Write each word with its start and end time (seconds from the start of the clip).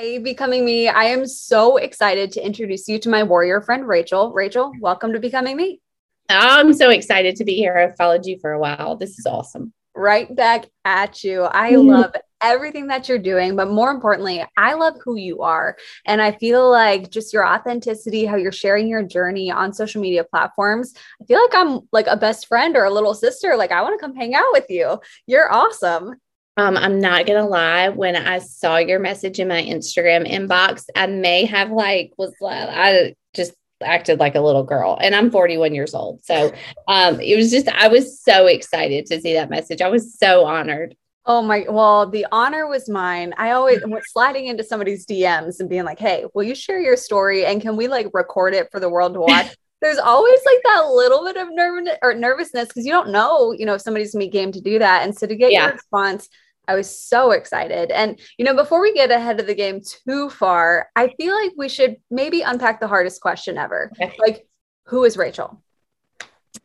Hey, 0.00 0.18
Becoming 0.18 0.64
Me. 0.64 0.86
I 0.86 1.06
am 1.06 1.26
so 1.26 1.76
excited 1.76 2.30
to 2.30 2.46
introduce 2.46 2.86
you 2.86 3.00
to 3.00 3.08
my 3.08 3.24
warrior 3.24 3.60
friend, 3.60 3.84
Rachel. 3.88 4.32
Rachel, 4.32 4.72
welcome 4.78 5.12
to 5.12 5.18
Becoming 5.18 5.56
Me. 5.56 5.80
I'm 6.28 6.72
so 6.72 6.90
excited 6.90 7.34
to 7.34 7.44
be 7.44 7.54
here. 7.54 7.76
I've 7.76 7.96
followed 7.96 8.24
you 8.24 8.38
for 8.38 8.52
a 8.52 8.60
while. 8.60 8.94
This 8.94 9.18
is 9.18 9.26
awesome. 9.26 9.72
Right 9.96 10.32
back 10.36 10.66
at 10.84 11.24
you. 11.24 11.48
I 11.50 11.72
mm-hmm. 11.72 11.88
love 11.88 12.12
everything 12.40 12.86
that 12.86 13.08
you're 13.08 13.18
doing, 13.18 13.56
but 13.56 13.72
more 13.72 13.90
importantly, 13.90 14.44
I 14.56 14.74
love 14.74 14.94
who 15.04 15.16
you 15.16 15.42
are. 15.42 15.76
And 16.06 16.22
I 16.22 16.30
feel 16.30 16.70
like 16.70 17.10
just 17.10 17.32
your 17.32 17.44
authenticity, 17.44 18.24
how 18.24 18.36
you're 18.36 18.52
sharing 18.52 18.86
your 18.86 19.02
journey 19.02 19.50
on 19.50 19.72
social 19.72 20.00
media 20.00 20.22
platforms, 20.22 20.94
I 21.20 21.24
feel 21.24 21.42
like 21.42 21.56
I'm 21.56 21.80
like 21.90 22.06
a 22.06 22.16
best 22.16 22.46
friend 22.46 22.76
or 22.76 22.84
a 22.84 22.94
little 22.94 23.14
sister. 23.14 23.56
Like, 23.56 23.72
I 23.72 23.82
want 23.82 23.98
to 23.98 24.06
come 24.06 24.14
hang 24.14 24.36
out 24.36 24.52
with 24.52 24.66
you. 24.70 25.00
You're 25.26 25.52
awesome. 25.52 26.14
Um, 26.58 26.76
I'm 26.76 27.00
not 27.00 27.24
gonna 27.24 27.46
lie. 27.46 27.88
When 27.88 28.16
I 28.16 28.40
saw 28.40 28.78
your 28.78 28.98
message 28.98 29.38
in 29.38 29.46
my 29.46 29.62
Instagram 29.62 30.28
inbox, 30.28 30.86
I 30.96 31.06
may 31.06 31.44
have 31.44 31.70
like 31.70 32.12
was 32.18 32.34
like 32.40 32.68
I 32.68 33.14
just 33.32 33.54
acted 33.80 34.18
like 34.18 34.34
a 34.34 34.40
little 34.40 34.64
girl, 34.64 34.98
and 35.00 35.14
I'm 35.14 35.30
41 35.30 35.72
years 35.72 35.94
old. 35.94 36.24
So 36.24 36.52
um, 36.88 37.20
it 37.20 37.36
was 37.36 37.52
just 37.52 37.68
I 37.68 37.86
was 37.86 38.20
so 38.20 38.46
excited 38.46 39.06
to 39.06 39.20
see 39.20 39.34
that 39.34 39.50
message. 39.50 39.80
I 39.80 39.88
was 39.88 40.18
so 40.18 40.46
honored. 40.46 40.96
Oh 41.26 41.42
my, 41.42 41.66
well, 41.68 42.08
the 42.08 42.26
honor 42.32 42.66
was 42.66 42.88
mine. 42.88 43.34
I 43.36 43.52
always 43.52 43.80
went 43.86 44.04
sliding 44.06 44.46
into 44.46 44.64
somebody's 44.64 45.06
DMs 45.06 45.60
and 45.60 45.68
being 45.68 45.84
like, 45.84 46.00
hey, 46.00 46.24
will 46.34 46.42
you 46.42 46.56
share 46.56 46.80
your 46.80 46.96
story? 46.96 47.44
And 47.44 47.62
can 47.62 47.76
we 47.76 47.86
like 47.86 48.08
record 48.14 48.54
it 48.54 48.68
for 48.72 48.80
the 48.80 48.88
world 48.88 49.14
to 49.14 49.20
watch? 49.20 49.54
There's 49.80 49.98
always 49.98 50.40
like 50.44 50.60
that 50.64 50.88
little 50.88 51.24
bit 51.24 51.36
of 51.36 51.48
nerve 51.52 51.86
or 52.02 52.14
nervousness 52.14 52.66
because 52.66 52.84
you 52.84 52.90
don't 52.90 53.10
know, 53.10 53.52
you 53.52 53.64
know, 53.64 53.74
if 53.74 53.82
somebody's 53.82 54.12
be 54.12 54.26
game 54.26 54.50
to 54.50 54.60
do 54.60 54.80
that. 54.80 55.04
And 55.04 55.16
so 55.16 55.24
to 55.24 55.36
get 55.36 55.52
yeah. 55.52 55.66
your 55.66 55.74
response, 55.74 56.28
I 56.68 56.74
was 56.74 56.98
so 56.98 57.30
excited. 57.32 57.90
And, 57.90 58.20
you 58.36 58.44
know, 58.44 58.54
before 58.54 58.80
we 58.80 58.92
get 58.92 59.10
ahead 59.10 59.40
of 59.40 59.46
the 59.46 59.54
game 59.54 59.80
too 59.80 60.28
far, 60.28 60.90
I 60.94 61.08
feel 61.16 61.34
like 61.34 61.52
we 61.56 61.68
should 61.68 61.96
maybe 62.10 62.42
unpack 62.42 62.78
the 62.78 62.86
hardest 62.86 63.22
question 63.22 63.56
ever. 63.56 63.90
Okay. 64.00 64.14
Like, 64.18 64.46
who 64.84 65.04
is 65.04 65.16
Rachel? 65.16 65.62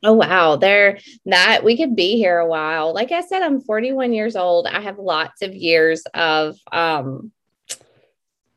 Oh 0.05 0.13
wow, 0.13 0.57
there 0.57 0.99
that 1.25 1.63
we 1.63 1.77
could 1.77 1.95
be 1.95 2.17
here 2.17 2.37
a 2.37 2.47
while. 2.47 2.93
Like 2.93 3.11
I 3.11 3.21
said, 3.21 3.41
I'm 3.41 3.61
41 3.61 4.11
years 4.11 4.35
old. 4.35 4.67
I 4.67 4.81
have 4.81 4.97
lots 4.97 5.41
of 5.41 5.55
years 5.55 6.03
of 6.13 6.57
um 6.71 7.31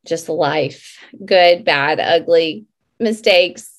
just 0.05 0.29
life, 0.29 0.99
good, 1.25 1.65
bad, 1.65 2.01
ugly, 2.01 2.67
mistakes, 2.99 3.76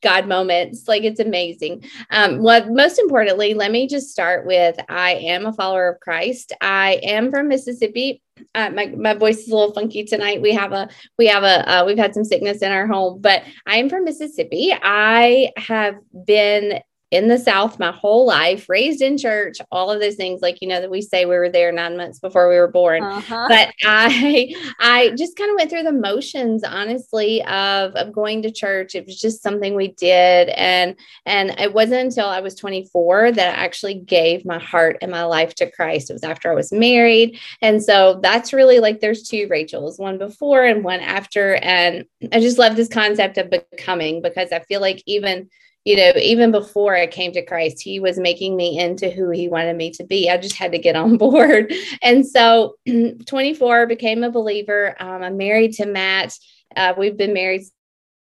God 0.00 0.26
moments. 0.26 0.88
Like 0.88 1.04
it's 1.04 1.20
amazing. 1.20 1.84
Um, 2.10 2.42
what 2.42 2.68
most 2.70 2.98
importantly, 2.98 3.54
let 3.54 3.70
me 3.70 3.86
just 3.86 4.10
start 4.10 4.46
with 4.46 4.76
I 4.88 5.12
am 5.14 5.46
a 5.46 5.52
follower 5.52 5.88
of 5.88 6.00
Christ. 6.00 6.52
I 6.60 7.00
am 7.02 7.30
from 7.30 7.48
Mississippi. 7.48 8.22
Uh, 8.54 8.70
my, 8.70 8.86
my 8.86 9.14
voice 9.14 9.38
is 9.38 9.50
a 9.50 9.56
little 9.56 9.74
funky 9.74 10.04
tonight. 10.04 10.40
We 10.40 10.52
have 10.54 10.72
a 10.72 10.88
we 11.18 11.26
have 11.26 11.42
a 11.42 11.70
uh, 11.70 11.84
we've 11.84 11.98
had 11.98 12.14
some 12.14 12.24
sickness 12.24 12.62
in 12.62 12.72
our 12.72 12.86
home, 12.86 13.20
but 13.20 13.42
I 13.66 13.76
am 13.76 13.90
from 13.90 14.04
Mississippi. 14.04 14.72
I 14.72 15.50
have 15.56 15.96
been 16.24 16.80
in 17.10 17.26
the 17.26 17.38
South 17.38 17.78
my 17.78 17.90
whole 17.90 18.24
life, 18.24 18.68
raised 18.68 19.02
in 19.02 19.18
church, 19.18 19.58
all 19.72 19.90
of 19.90 20.00
those 20.00 20.14
things. 20.14 20.42
Like, 20.42 20.62
you 20.62 20.68
know, 20.68 20.80
that 20.80 20.90
we 20.90 21.02
say 21.02 21.24
we 21.24 21.36
were 21.36 21.48
there 21.48 21.72
nine 21.72 21.96
months 21.96 22.20
before 22.20 22.48
we 22.48 22.56
were 22.56 22.68
born. 22.68 23.02
Uh-huh. 23.02 23.46
But 23.48 23.72
I, 23.84 24.54
I 24.78 25.12
just 25.16 25.36
kind 25.36 25.50
of 25.50 25.56
went 25.56 25.70
through 25.70 25.82
the 25.82 25.92
motions, 25.92 26.62
honestly, 26.62 27.42
of, 27.44 27.94
of 27.96 28.12
going 28.12 28.42
to 28.42 28.52
church. 28.52 28.94
It 28.94 29.06
was 29.06 29.20
just 29.20 29.42
something 29.42 29.74
we 29.74 29.88
did. 29.88 30.50
And, 30.50 30.94
and 31.26 31.50
it 31.58 31.74
wasn't 31.74 32.00
until 32.02 32.28
I 32.28 32.40
was 32.40 32.54
24 32.54 33.32
that 33.32 33.58
I 33.58 33.62
actually 33.64 33.94
gave 33.94 34.44
my 34.44 34.58
heart 34.58 34.98
and 35.02 35.10
my 35.10 35.24
life 35.24 35.54
to 35.56 35.70
Christ. 35.70 36.10
It 36.10 36.14
was 36.14 36.24
after 36.24 36.50
I 36.50 36.54
was 36.54 36.72
married. 36.72 37.40
And 37.60 37.82
so 37.82 38.20
that's 38.22 38.52
really 38.52 38.78
like 38.78 39.00
there's 39.00 39.28
two 39.28 39.48
Rachels, 39.50 39.98
one 39.98 40.18
before 40.18 40.64
and 40.64 40.84
one 40.84 41.00
after. 41.00 41.56
And 41.56 42.04
I 42.32 42.38
just 42.38 42.58
love 42.58 42.76
this 42.76 42.88
concept 42.88 43.36
of 43.36 43.50
becoming 43.50 44.22
because 44.22 44.52
I 44.52 44.60
feel 44.60 44.80
like 44.80 45.02
even 45.06 45.50
you 45.84 45.96
know, 45.96 46.12
even 46.16 46.50
before 46.50 46.94
I 46.94 47.06
came 47.06 47.32
to 47.32 47.44
Christ, 47.44 47.80
he 47.80 48.00
was 48.00 48.18
making 48.18 48.56
me 48.56 48.78
into 48.78 49.10
who 49.10 49.30
he 49.30 49.48
wanted 49.48 49.76
me 49.76 49.90
to 49.92 50.04
be. 50.04 50.28
I 50.28 50.36
just 50.36 50.56
had 50.56 50.72
to 50.72 50.78
get 50.78 50.96
on 50.96 51.16
board. 51.18 51.72
And 52.02 52.26
so 52.26 52.76
24 53.26 53.86
became 53.86 54.22
a 54.22 54.30
believer. 54.30 54.94
Um, 55.00 55.22
I'm 55.22 55.36
married 55.36 55.72
to 55.74 55.86
Matt. 55.86 56.34
Uh, 56.76 56.94
we've 56.96 57.16
been 57.16 57.32
married 57.32 57.62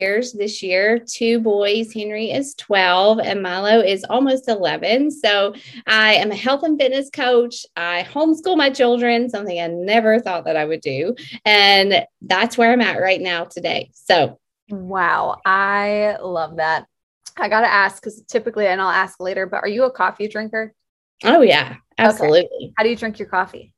years 0.01 0.33
this 0.33 0.63
year 0.63 1.01
two 1.01 1.41
boys 1.41 1.93
henry 1.93 2.31
is 2.31 2.55
12 2.55 3.19
and 3.19 3.43
milo 3.43 3.81
is 3.81 4.05
almost 4.09 4.49
11 4.49 5.11
so 5.11 5.53
i 5.89 6.15
am 6.15 6.31
a 6.31 6.37
health 6.37 6.63
and 6.63 6.79
fitness 6.79 7.11
coach 7.11 7.67
i 7.75 8.07
homeschool 8.09 8.57
my 8.57 8.71
children 8.71 9.29
something 9.29 9.61
i 9.61 9.67
never 9.67 10.21
thought 10.21 10.45
that 10.45 10.57
i 10.57 10.65
would 10.65 10.81
do 10.83 11.17
and 11.45 12.07
that's 12.23 12.57
where 12.57 12.73
i'm 12.73 12.81
at 12.81 13.01
right 13.01 13.21
now 13.21 13.43
today 13.43 13.91
so 13.93 14.39
wow 14.69 15.37
i 15.45 16.17
love 16.23 16.59
that 16.59 16.87
I 17.39 17.49
gotta 17.49 17.67
ask 17.67 18.03
because 18.03 18.23
typically, 18.23 18.67
and 18.67 18.81
I'll 18.81 18.89
ask 18.89 19.21
later, 19.21 19.47
but 19.47 19.63
are 19.63 19.69
you 19.69 19.85
a 19.85 19.91
coffee 19.91 20.29
drinker? 20.29 20.75
Oh 21.25 21.41
yeah, 21.41 21.77
absolutely. 21.97 22.49
Okay. 22.63 22.73
How 22.77 22.85
do 22.85 22.91
you 22.91 22.97
drink 22.97 23.19
your 23.19 23.29
coffee? 23.29 23.75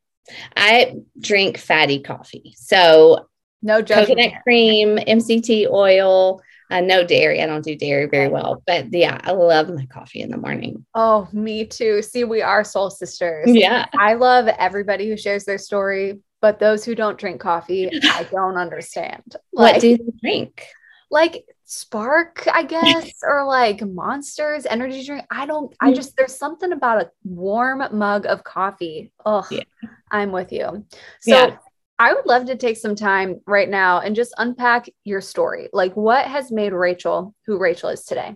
I 0.57 0.97
drink 1.19 1.59
fatty 1.59 2.01
coffee. 2.01 2.55
So 2.57 3.29
no 3.63 3.83
coconut 3.83 4.33
cream, 4.43 4.97
MCT 4.97 5.69
oil, 5.69 6.41
uh, 6.71 6.81
no 6.81 7.05
dairy. 7.05 7.43
I 7.43 7.47
don't 7.47 7.65
do 7.65 7.77
dairy 7.77 8.07
very 8.07 8.29
well, 8.29 8.63
but 8.67 8.93
yeah, 8.93 9.21
I 9.23 9.33
love 9.33 9.69
my 9.69 9.87
coffee 9.87 10.21
in 10.21 10.31
the 10.31 10.37
morning. 10.37 10.87
Oh, 10.95 11.29
me 11.33 11.67
too. 11.67 12.01
See, 12.03 12.25
we 12.25 12.43
are 12.43 12.65
soul 12.65 12.91
sisters. 12.91 13.49
Yeah. 13.49 13.87
I 13.99 14.15
love 14.15 14.47
everybody 14.47 15.09
who 15.09 15.17
shares 15.17 15.45
their 15.45 15.59
story, 15.59 16.21
but 16.41 16.59
those 16.59 16.85
who 16.85 16.95
don't 16.95 17.19
drink 17.19 17.41
coffee, 17.41 17.91
I 17.93 18.25
don't 18.31 18.57
understand. 18.57 19.37
Like, 19.53 19.75
what 19.75 19.81
do 19.81 19.89
you 19.89 20.15
drink? 20.23 20.65
Like 21.11 21.45
Spark, 21.73 22.49
I 22.53 22.65
guess, 22.65 23.13
or 23.23 23.47
like 23.47 23.81
Monsters 23.81 24.67
energy 24.67 25.05
drink. 25.05 25.25
I 25.31 25.47
don't, 25.47 25.73
I 25.79 25.93
mm. 25.93 25.95
just, 25.95 26.17
there's 26.17 26.37
something 26.37 26.73
about 26.73 27.01
a 27.01 27.11
warm 27.23 27.81
mug 27.97 28.27
of 28.27 28.43
coffee. 28.43 29.13
Oh, 29.25 29.47
yeah. 29.53 29.63
I'm 30.11 30.33
with 30.33 30.51
you. 30.51 30.85
So 31.21 31.47
yeah. 31.47 31.59
I 31.97 32.13
would 32.13 32.27
love 32.27 32.47
to 32.47 32.57
take 32.57 32.77
some 32.77 32.97
time 32.97 33.41
right 33.47 33.69
now 33.69 34.01
and 34.01 34.17
just 34.17 34.35
unpack 34.37 34.89
your 35.05 35.21
story. 35.21 35.69
Like, 35.73 35.95
what 35.95 36.27
has 36.27 36.51
made 36.51 36.73
Rachel 36.73 37.37
who 37.47 37.57
Rachel 37.57 37.91
is 37.91 38.03
today? 38.03 38.35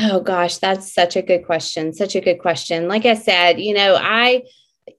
Oh, 0.00 0.20
gosh, 0.20 0.56
that's 0.56 0.90
such 0.90 1.16
a 1.16 1.22
good 1.22 1.44
question. 1.44 1.92
Such 1.92 2.16
a 2.16 2.22
good 2.22 2.38
question. 2.38 2.88
Like 2.88 3.04
I 3.04 3.14
said, 3.14 3.60
you 3.60 3.74
know, 3.74 3.94
I, 4.00 4.44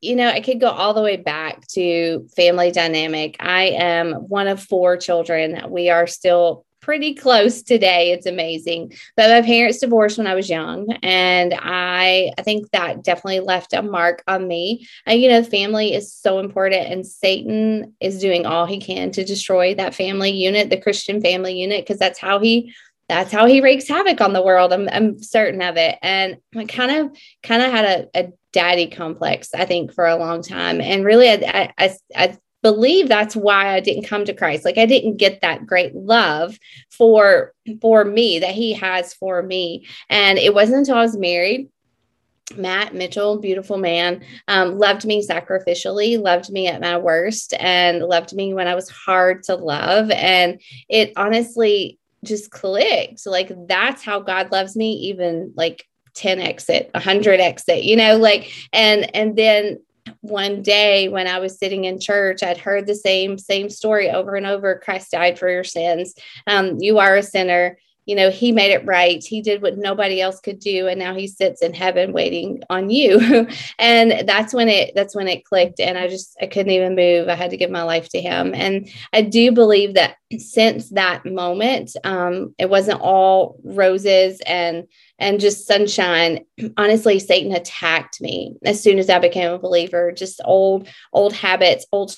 you 0.01 0.15
know, 0.15 0.27
I 0.27 0.41
could 0.41 0.59
go 0.59 0.69
all 0.69 0.93
the 0.93 1.01
way 1.01 1.17
back 1.17 1.65
to 1.69 2.27
family 2.35 2.69
dynamic. 2.69 3.37
I 3.39 3.69
am 3.69 4.13
one 4.13 4.47
of 4.47 4.61
four 4.61 4.97
children. 4.97 5.63
We 5.71 5.89
are 5.89 6.05
still 6.05 6.63
pretty 6.81 7.13
close 7.13 7.61
today. 7.61 8.11
It's 8.11 8.25
amazing. 8.25 8.93
But 9.15 9.29
my 9.29 9.41
parents 9.41 9.79
divorced 9.79 10.17
when 10.17 10.27
I 10.27 10.35
was 10.35 10.49
young, 10.49 10.91
and 11.01 11.53
I 11.57 12.31
I 12.37 12.41
think 12.41 12.71
that 12.71 13.03
definitely 13.03 13.39
left 13.39 13.73
a 13.73 13.81
mark 13.81 14.23
on 14.27 14.47
me. 14.47 14.87
And 15.05 15.21
you 15.21 15.29
know, 15.29 15.43
family 15.43 15.93
is 15.93 16.13
so 16.13 16.39
important, 16.39 16.87
and 16.87 17.05
Satan 17.05 17.95
is 17.99 18.19
doing 18.19 18.45
all 18.45 18.65
he 18.65 18.79
can 18.79 19.11
to 19.11 19.23
destroy 19.23 19.75
that 19.75 19.95
family 19.95 20.31
unit, 20.31 20.69
the 20.69 20.81
Christian 20.81 21.21
family 21.21 21.53
unit, 21.59 21.85
because 21.85 21.99
that's 21.99 22.19
how 22.19 22.39
he 22.39 22.73
that's 23.11 23.31
how 23.31 23.45
he 23.45 23.61
wreaks 23.61 23.89
havoc 23.89 24.21
on 24.21 24.31
the 24.31 24.41
world. 24.41 24.71
I'm, 24.71 24.87
I'm 24.89 25.21
certain 25.21 25.61
of 25.61 25.75
it. 25.75 25.97
And 26.01 26.37
I 26.55 26.63
kind 26.63 26.91
of, 26.91 27.17
kind 27.43 27.61
of 27.61 27.69
had 27.69 27.85
a, 27.85 28.19
a 28.19 28.31
daddy 28.53 28.87
complex, 28.87 29.53
I 29.53 29.65
think, 29.65 29.93
for 29.93 30.07
a 30.07 30.15
long 30.15 30.41
time. 30.41 30.79
And 30.79 31.03
really, 31.03 31.29
I, 31.29 31.73
I, 31.77 31.95
I 32.15 32.37
believe 32.61 33.07
that's 33.07 33.35
why 33.35 33.73
I 33.73 33.79
didn't 33.79 34.05
come 34.05 34.25
to 34.25 34.33
Christ. 34.33 34.65
Like 34.65 34.77
I 34.77 34.85
didn't 34.85 35.17
get 35.17 35.41
that 35.41 35.65
great 35.65 35.95
love 35.95 36.57
for 36.89 37.53
for 37.81 38.05
me 38.05 38.39
that 38.39 38.53
he 38.53 38.73
has 38.73 39.13
for 39.13 39.41
me. 39.41 39.85
And 40.09 40.37
it 40.37 40.53
wasn't 40.53 40.79
until 40.79 40.97
I 40.97 41.01
was 41.01 41.17
married 41.17 41.69
Matt 42.57 42.93
Mitchell, 42.93 43.37
beautiful 43.39 43.77
man, 43.77 44.23
um, 44.47 44.77
loved 44.77 45.05
me 45.05 45.25
sacrificially, 45.25 46.21
loved 46.21 46.51
me 46.51 46.67
at 46.67 46.81
my 46.81 46.97
worst, 46.97 47.53
and 47.59 47.99
loved 47.99 48.33
me 48.33 48.53
when 48.53 48.67
I 48.67 48.75
was 48.75 48.89
hard 48.89 49.43
to 49.43 49.55
love. 49.55 50.11
And 50.11 50.61
it 50.89 51.13
honestly 51.15 51.99
just 52.23 52.51
clicked. 52.51 53.25
Like, 53.25 53.51
that's 53.67 54.03
how 54.03 54.19
God 54.19 54.51
loves 54.51 54.75
me, 54.75 54.93
even 54.93 55.53
like 55.55 55.85
10x 56.15 56.69
it, 56.69 56.91
100x 56.93 57.63
it, 57.69 57.83
you 57.83 57.95
know, 57.95 58.17
like, 58.17 58.51
and, 58.73 59.13
and 59.15 59.35
then 59.35 59.79
one 60.21 60.61
day 60.61 61.07
when 61.07 61.27
I 61.27 61.39
was 61.39 61.57
sitting 61.57 61.85
in 61.85 61.99
church, 61.99 62.43
I'd 62.43 62.57
heard 62.57 62.87
the 62.87 62.95
same 62.95 63.37
same 63.37 63.69
story 63.69 64.09
over 64.09 64.35
and 64.35 64.45
over. 64.45 64.81
Christ 64.83 65.11
died 65.11 65.39
for 65.39 65.49
your 65.49 65.63
sins. 65.63 66.13
Um, 66.47 66.77
you 66.79 66.99
are 66.99 67.17
a 67.17 67.23
sinner. 67.23 67.77
You 68.05 68.15
know, 68.15 68.31
he 68.31 68.51
made 68.51 68.71
it 68.71 68.85
right. 68.85 69.23
He 69.23 69.41
did 69.41 69.61
what 69.61 69.77
nobody 69.77 70.19
else 70.19 70.39
could 70.39 70.59
do, 70.59 70.87
and 70.87 70.99
now 70.99 71.13
he 71.13 71.27
sits 71.27 71.61
in 71.61 71.73
heaven 71.73 72.13
waiting 72.13 72.61
on 72.69 72.89
you. 72.89 73.47
and 73.79 74.27
that's 74.27 74.53
when 74.53 74.69
it 74.69 74.93
that's 74.95 75.15
when 75.15 75.27
it 75.27 75.45
clicked. 75.45 75.79
And 75.79 75.97
I 75.97 76.07
just 76.07 76.35
I 76.41 76.47
couldn't 76.47 76.71
even 76.71 76.95
move. 76.95 77.29
I 77.29 77.35
had 77.35 77.51
to 77.51 77.57
give 77.57 77.69
my 77.69 77.83
life 77.83 78.09
to 78.09 78.21
him. 78.21 78.53
And 78.55 78.89
I 79.13 79.21
do 79.21 79.51
believe 79.51 79.93
that 79.93 80.15
since 80.37 80.89
that 80.89 81.25
moment, 81.25 81.95
um, 82.03 82.55
it 82.57 82.69
wasn't 82.69 83.01
all 83.01 83.59
roses 83.63 84.41
and 84.47 84.87
and 85.21 85.39
just 85.39 85.67
sunshine. 85.67 86.43
Honestly, 86.77 87.19
Satan 87.19 87.53
attacked 87.53 88.19
me 88.19 88.55
as 88.65 88.83
soon 88.83 88.99
as 88.99 89.09
I 89.09 89.19
became 89.19 89.53
a 89.53 89.59
believer. 89.59 90.11
Just 90.11 90.41
old, 90.43 90.89
old 91.13 91.31
habits, 91.31 91.85
old 91.93 92.17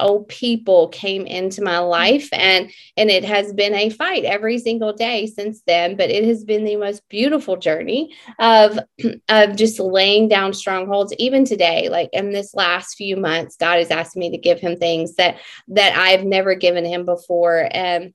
old 0.00 0.28
people 0.28 0.88
came 0.88 1.26
into 1.26 1.62
my 1.62 1.78
life 1.78 2.28
and 2.32 2.70
and 2.98 3.08
it 3.08 3.24
has 3.24 3.54
been 3.54 3.74
a 3.74 3.88
fight 3.88 4.22
every 4.24 4.58
single 4.58 4.92
day 4.92 5.24
since 5.24 5.62
then 5.66 5.96
but 5.96 6.10
it 6.10 6.24
has 6.24 6.44
been 6.44 6.64
the 6.64 6.76
most 6.76 7.02
beautiful 7.08 7.56
journey 7.56 8.14
of 8.38 8.78
of 9.30 9.56
just 9.56 9.80
laying 9.80 10.28
down 10.28 10.52
strongholds 10.52 11.14
even 11.14 11.42
today 11.42 11.88
like 11.88 12.10
in 12.12 12.32
this 12.32 12.52
last 12.52 12.96
few 12.96 13.16
months 13.16 13.56
god 13.56 13.78
has 13.78 13.90
asked 13.90 14.14
me 14.14 14.30
to 14.30 14.36
give 14.36 14.60
him 14.60 14.76
things 14.76 15.14
that 15.14 15.38
that 15.68 15.96
i've 15.96 16.24
never 16.24 16.54
given 16.54 16.84
him 16.84 17.06
before 17.06 17.66
and 17.70 18.12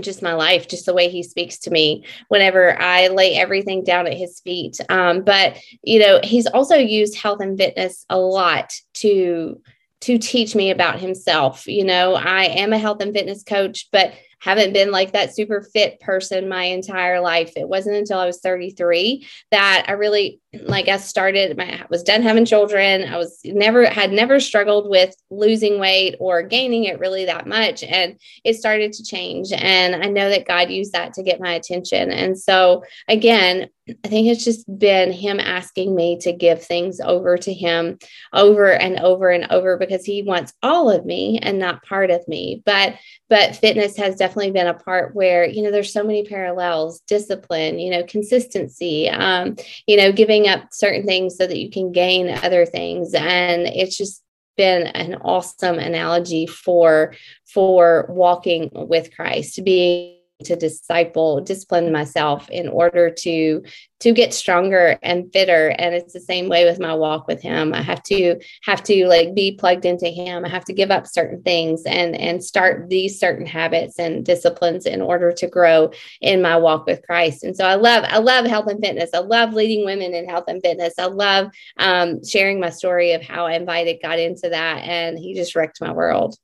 just 0.00 0.22
my 0.22 0.34
life, 0.34 0.68
just 0.68 0.86
the 0.86 0.94
way 0.94 1.08
he 1.08 1.22
speaks 1.22 1.58
to 1.58 1.70
me 1.70 2.04
whenever 2.28 2.80
I 2.80 3.08
lay 3.08 3.36
everything 3.36 3.84
down 3.84 4.06
at 4.06 4.14
his 4.14 4.40
feet. 4.40 4.78
Um, 4.88 5.22
but 5.22 5.56
you 5.82 6.00
know, 6.00 6.20
he's 6.22 6.46
also 6.46 6.76
used 6.76 7.16
health 7.16 7.40
and 7.40 7.56
fitness 7.56 8.04
a 8.10 8.18
lot 8.18 8.72
to 8.94 9.60
to 10.02 10.18
teach 10.18 10.54
me 10.54 10.70
about 10.70 10.98
himself. 10.98 11.66
You 11.66 11.84
know, 11.84 12.14
I 12.14 12.44
am 12.44 12.72
a 12.72 12.78
health 12.78 13.00
and 13.00 13.14
fitness 13.14 13.42
coach, 13.42 13.88
but 13.92 14.12
haven't 14.40 14.72
been 14.72 14.90
like 14.90 15.12
that 15.12 15.34
super 15.34 15.62
fit 15.62 15.98
person 16.00 16.48
my 16.48 16.64
entire 16.64 17.20
life. 17.20 17.52
It 17.56 17.68
wasn't 17.68 17.96
until 17.96 18.18
I 18.18 18.26
was 18.26 18.40
33 18.40 19.26
that 19.50 19.86
I 19.88 19.92
really 19.92 20.40
like 20.62 20.88
I 20.88 20.96
started 20.96 21.56
my 21.56 21.64
I 21.64 21.86
was 21.90 22.02
done 22.02 22.22
having 22.22 22.44
children. 22.44 23.04
I 23.04 23.16
was 23.16 23.40
never 23.44 23.86
had 23.86 24.12
never 24.12 24.40
struggled 24.40 24.88
with 24.88 25.14
losing 25.30 25.78
weight 25.78 26.16
or 26.18 26.42
gaining 26.42 26.84
it 26.84 26.98
really 26.98 27.24
that 27.26 27.46
much 27.46 27.82
and 27.82 28.18
it 28.44 28.54
started 28.54 28.92
to 28.94 29.04
change 29.04 29.52
and 29.52 29.94
I 29.96 30.08
know 30.08 30.30
that 30.30 30.46
God 30.46 30.70
used 30.70 30.92
that 30.92 31.12
to 31.14 31.22
get 31.22 31.40
my 31.40 31.52
attention. 31.52 32.10
And 32.10 32.38
so 32.38 32.84
again, 33.08 33.68
I 34.04 34.08
think 34.08 34.26
it's 34.26 34.44
just 34.44 34.66
been 34.78 35.12
him 35.12 35.38
asking 35.38 35.94
me 35.94 36.18
to 36.18 36.32
give 36.32 36.62
things 36.62 36.98
over 37.00 37.36
to 37.38 37.52
him 37.52 37.98
over 38.32 38.72
and 38.72 38.98
over 38.98 39.30
and 39.30 39.46
over 39.50 39.76
because 39.76 40.04
he 40.04 40.24
wants 40.24 40.52
all 40.62 40.90
of 40.90 41.06
me 41.06 41.38
and 41.40 41.58
not 41.58 41.84
part 41.84 42.10
of 42.10 42.26
me. 42.26 42.62
But 42.66 42.96
but 43.28 43.56
fitness 43.56 43.96
has 43.96 44.16
definitely 44.16 44.35
been 44.36 44.66
a 44.66 44.74
part 44.74 45.14
where 45.14 45.44
you 45.46 45.62
know 45.62 45.70
there's 45.70 45.92
so 45.92 46.04
many 46.04 46.24
parallels 46.24 47.00
discipline 47.08 47.78
you 47.78 47.90
know 47.90 48.02
consistency 48.04 49.08
um, 49.08 49.56
you 49.86 49.96
know 49.96 50.12
giving 50.12 50.48
up 50.48 50.68
certain 50.72 51.04
things 51.04 51.36
so 51.36 51.46
that 51.46 51.58
you 51.58 51.70
can 51.70 51.92
gain 51.92 52.28
other 52.28 52.66
things. 52.66 53.14
And 53.14 53.66
it's 53.66 53.96
just 53.96 54.22
been 54.56 54.86
an 54.88 55.16
awesome 55.16 55.78
analogy 55.78 56.46
for 56.46 57.14
for 57.44 58.06
walking 58.08 58.70
with 58.72 59.14
christ 59.14 59.62
being 59.64 60.15
to 60.44 60.56
disciple 60.56 61.40
discipline 61.40 61.90
myself 61.90 62.48
in 62.50 62.68
order 62.68 63.10
to 63.10 63.62
to 63.98 64.12
get 64.12 64.34
stronger 64.34 64.98
and 65.02 65.32
fitter. 65.32 65.68
And 65.78 65.94
it's 65.94 66.12
the 66.12 66.20
same 66.20 66.50
way 66.50 66.66
with 66.66 66.78
my 66.78 66.92
walk 66.92 67.26
with 67.26 67.40
him. 67.40 67.72
I 67.72 67.80
have 67.80 68.02
to 68.04 68.38
have 68.64 68.82
to 68.84 69.06
like 69.06 69.34
be 69.34 69.52
plugged 69.52 69.86
into 69.86 70.08
him. 70.08 70.44
I 70.44 70.50
have 70.50 70.66
to 70.66 70.74
give 70.74 70.90
up 70.90 71.06
certain 71.06 71.42
things 71.42 71.82
and 71.86 72.14
and 72.14 72.44
start 72.44 72.90
these 72.90 73.18
certain 73.18 73.46
habits 73.46 73.98
and 73.98 74.24
disciplines 74.24 74.84
in 74.84 75.00
order 75.00 75.32
to 75.32 75.46
grow 75.46 75.90
in 76.20 76.42
my 76.42 76.56
walk 76.56 76.86
with 76.86 77.02
christ. 77.02 77.42
And 77.42 77.56
so 77.56 77.64
i 77.64 77.74
love 77.74 78.04
i 78.08 78.18
love 78.18 78.44
health 78.46 78.66
and 78.68 78.80
fitness. 78.80 79.10
I 79.14 79.20
love 79.20 79.54
leading 79.54 79.86
women 79.86 80.14
in 80.14 80.28
health 80.28 80.44
and 80.48 80.62
fitness. 80.62 80.94
I 80.98 81.06
love 81.06 81.48
um, 81.78 82.22
sharing 82.24 82.60
my 82.60 82.70
story 82.70 83.12
of 83.12 83.22
how 83.22 83.46
i 83.46 83.54
invited 83.54 83.98
god 84.02 84.18
into 84.18 84.48
that 84.50 84.78
and 84.84 85.18
he 85.18 85.34
just 85.34 85.54
wrecked 85.54 85.80
my 85.80 85.92
world 85.92 86.36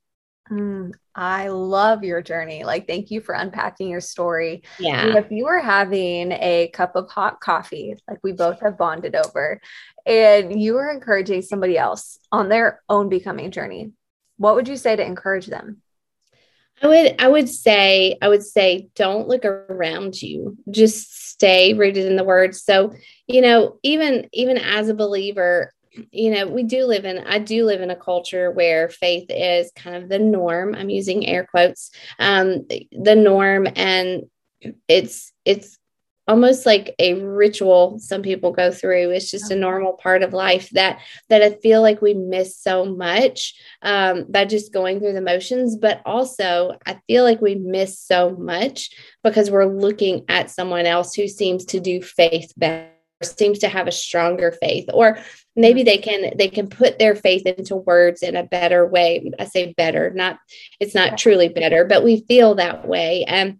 Mm, 0.51 0.93
I 1.15 1.47
love 1.47 2.03
your 2.03 2.21
journey. 2.21 2.63
Like, 2.63 2.87
thank 2.87 3.11
you 3.11 3.21
for 3.21 3.33
unpacking 3.33 3.89
your 3.89 4.01
story. 4.01 4.63
Yeah. 4.79 5.15
if 5.17 5.31
you 5.31 5.45
were 5.45 5.59
having 5.59 6.31
a 6.33 6.69
cup 6.73 6.95
of 6.95 7.09
hot 7.09 7.39
coffee, 7.39 7.95
like 8.09 8.19
we 8.23 8.33
both 8.33 8.59
have 8.59 8.77
bonded 8.77 9.15
over, 9.15 9.61
and 10.05 10.61
you 10.61 10.73
were 10.73 10.91
encouraging 10.91 11.41
somebody 11.41 11.77
else 11.77 12.19
on 12.31 12.49
their 12.49 12.81
own 12.89 13.09
becoming 13.09 13.51
journey, 13.51 13.91
what 14.37 14.55
would 14.55 14.67
you 14.67 14.75
say 14.75 14.95
to 14.95 15.05
encourage 15.05 15.47
them? 15.47 15.81
I 16.81 16.87
would 16.87 17.15
I 17.21 17.27
would 17.27 17.47
say 17.47 18.17
I 18.21 18.27
would 18.27 18.43
say 18.43 18.89
don't 18.95 19.27
look 19.27 19.45
around 19.45 20.21
you. 20.21 20.57
Just 20.69 21.29
stay 21.29 21.73
rooted 21.73 22.05
in 22.05 22.15
the 22.15 22.23
word. 22.23 22.55
So, 22.55 22.93
you 23.27 23.41
know, 23.41 23.77
even 23.83 24.27
even 24.33 24.57
as 24.57 24.89
a 24.89 24.93
believer, 24.93 25.71
you 26.11 26.31
know, 26.31 26.47
we 26.47 26.63
do 26.63 26.85
live 26.85 27.05
in, 27.05 27.19
I 27.19 27.39
do 27.39 27.65
live 27.65 27.81
in 27.81 27.91
a 27.91 27.95
culture 27.95 28.51
where 28.51 28.89
faith 28.89 29.27
is 29.29 29.71
kind 29.75 29.95
of 29.95 30.09
the 30.09 30.19
norm. 30.19 30.75
I'm 30.75 30.89
using 30.89 31.27
air 31.27 31.45
quotes, 31.45 31.91
um, 32.19 32.65
the 32.91 33.15
norm. 33.15 33.67
And 33.75 34.23
it's, 34.87 35.31
it's 35.45 35.77
almost 36.27 36.65
like 36.65 36.95
a 36.99 37.15
ritual 37.15 37.99
some 37.99 38.21
people 38.21 38.51
go 38.51 38.71
through 38.71 39.09
it's 39.09 39.29
just 39.29 39.51
a 39.51 39.55
normal 39.55 39.93
part 39.93 40.23
of 40.23 40.31
life 40.31 40.69
that 40.69 40.99
that 41.27 41.41
i 41.41 41.51
feel 41.55 41.81
like 41.81 42.01
we 42.01 42.13
miss 42.13 42.57
so 42.57 42.85
much 42.85 43.53
um, 43.81 44.25
by 44.29 44.45
just 44.45 44.71
going 44.71 44.99
through 44.99 45.13
the 45.13 45.21
motions 45.21 45.75
but 45.75 46.01
also 46.05 46.77
i 46.85 46.97
feel 47.07 47.23
like 47.23 47.41
we 47.41 47.55
miss 47.55 47.99
so 47.99 48.29
much 48.37 48.89
because 49.23 49.51
we're 49.51 49.65
looking 49.65 50.23
at 50.29 50.49
someone 50.49 50.85
else 50.85 51.13
who 51.13 51.27
seems 51.27 51.65
to 51.65 51.79
do 51.79 52.01
faith 52.01 52.53
better 52.55 52.92
seems 53.23 53.59
to 53.59 53.67
have 53.67 53.87
a 53.87 53.91
stronger 53.91 54.51
faith 54.51 54.85
or 54.93 55.17
maybe 55.55 55.83
they 55.83 55.97
can 55.97 56.35
they 56.37 56.47
can 56.47 56.67
put 56.67 56.99
their 56.99 57.15
faith 57.15 57.45
into 57.45 57.75
words 57.75 58.23
in 58.23 58.35
a 58.35 58.43
better 58.43 58.85
way. 58.85 59.31
I 59.39 59.45
say 59.45 59.73
better 59.73 60.11
not 60.11 60.39
it's 60.79 60.95
not 60.95 61.17
truly 61.17 61.49
better 61.49 61.85
but 61.85 62.03
we 62.03 62.25
feel 62.27 62.55
that 62.55 62.87
way. 62.87 63.23
And 63.25 63.59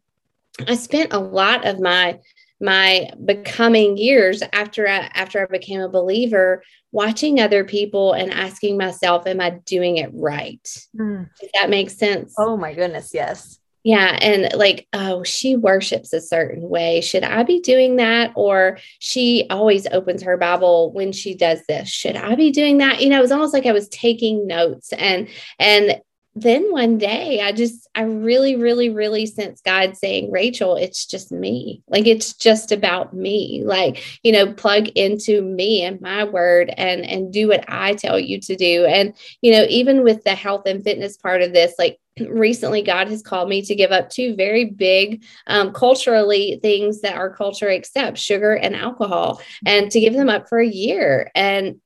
i 0.68 0.76
spent 0.76 1.14
a 1.14 1.20
lot 1.20 1.66
of 1.66 1.80
my 1.80 2.20
my 2.62 3.10
becoming 3.26 3.98
years 3.98 4.42
after 4.54 4.88
I, 4.88 5.10
after 5.14 5.42
I 5.42 5.46
became 5.48 5.82
a 5.82 5.90
believer 5.90 6.64
watching 6.92 7.42
other 7.42 7.66
people 7.66 8.14
and 8.14 8.32
asking 8.32 8.78
myself 8.78 9.28
am 9.28 9.42
I 9.42 9.50
doing 9.66 9.98
it 9.98 10.12
right? 10.14 10.66
Mm. 10.98 11.30
does 11.40 11.50
that 11.56 11.70
make 11.70 11.90
sense? 11.90 12.34
Oh 12.38 12.56
my 12.58 12.74
goodness 12.74 13.12
yes 13.14 13.60
yeah. 13.84 14.18
And 14.22 14.54
like, 14.56 14.88
oh, 14.94 15.24
she 15.24 15.56
worships 15.56 16.14
a 16.14 16.22
certain 16.22 16.70
way. 16.70 17.02
Should 17.02 17.24
I 17.24 17.44
be 17.44 17.60
doing 17.60 17.98
that? 17.98 18.32
Or 18.36 18.78
she 19.00 19.46
always 19.50 19.86
opens 19.88 20.24
her 20.24 20.38
Bible 20.38 20.92
when 20.94 21.12
she 21.12 21.36
does 21.36 21.60
this. 21.68 21.90
Should 21.90 22.16
I 22.16 22.36
be 22.36 22.52
doing 22.52 22.78
that? 22.78 23.02
You 23.02 23.10
know, 23.10 23.20
it 23.20 23.22
was 23.22 23.32
almost 23.32 23.54
like 23.54 23.66
I 23.66 23.74
was 23.74 23.90
taking 23.90 24.48
notes 24.48 24.94
and, 24.94 25.28
and, 25.60 26.02
then 26.36 26.72
one 26.72 26.98
day 26.98 27.42
I 27.42 27.52
just, 27.52 27.88
I 27.94 28.04
really, 28.04 28.56
really, 28.56 28.90
really 28.90 29.26
sense 29.26 29.62
God 29.62 29.96
saying, 29.96 30.32
Rachel, 30.32 30.76
it's 30.76 31.06
just 31.06 31.32
me. 31.32 31.84
Like 31.88 32.08
it's 32.08 32.34
just 32.34 32.72
about 32.72 33.14
me. 33.14 33.62
Like, 33.64 34.04
you 34.24 34.32
know, 34.32 34.52
plug 34.54 34.88
into 34.90 35.42
me 35.42 35.84
and 35.84 36.02
my 36.02 36.24
word 36.24 36.74
and 36.76 37.06
and 37.06 37.32
do 37.32 37.48
what 37.48 37.66
I 37.68 37.94
tell 37.94 38.20
you 38.20 38.40
to 38.42 38.56
do. 38.56 38.86
And, 38.86 39.14
you 39.42 39.52
know, 39.52 39.66
even 39.70 40.04
with 40.04 40.24
the 40.24 40.36
health 40.36 40.64
and 40.66 40.84
fitness 40.84 41.18
part 41.18 41.42
of 41.42 41.54
this, 41.54 41.76
like 41.78 42.00
recently 42.30 42.82
god 42.82 43.08
has 43.08 43.22
called 43.22 43.50
me 43.50 43.62
to 43.62 43.76
give 43.76 43.92
up 43.92 44.10
two 44.10 44.36
very 44.36 44.66
big 44.66 45.24
um, 45.48 45.74
culturally 45.74 46.60
things 46.62 47.02
that 47.02 47.16
our 47.16 47.34
culture 47.34 47.72
accepts 47.72 48.22
sugar 48.22 48.54
and 48.54 48.76
alcohol 48.76 49.42
and 49.66 49.90
to 49.90 50.00
give 50.00 50.14
them 50.14 50.30
up 50.30 50.48
for 50.48 50.60
a 50.60 50.68
year 50.68 51.32
and 51.34 51.80